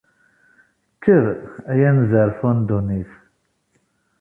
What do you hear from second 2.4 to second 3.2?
n ddunit.